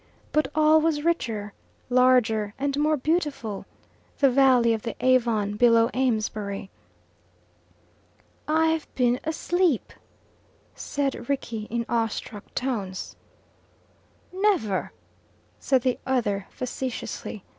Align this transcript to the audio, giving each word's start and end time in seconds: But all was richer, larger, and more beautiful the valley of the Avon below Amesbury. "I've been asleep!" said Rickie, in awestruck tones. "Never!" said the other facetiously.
But 0.31 0.47
all 0.55 0.81
was 0.81 1.03
richer, 1.03 1.53
larger, 1.87 2.55
and 2.57 2.75
more 2.79 2.97
beautiful 2.97 3.67
the 4.17 4.31
valley 4.31 4.73
of 4.73 4.81
the 4.81 4.95
Avon 4.99 5.57
below 5.57 5.91
Amesbury. 5.93 6.71
"I've 8.47 8.91
been 8.95 9.19
asleep!" 9.23 9.93
said 10.73 11.29
Rickie, 11.29 11.65
in 11.69 11.85
awestruck 11.87 12.51
tones. 12.55 13.15
"Never!" 14.33 14.91
said 15.59 15.83
the 15.83 15.99
other 16.03 16.47
facetiously. 16.49 17.43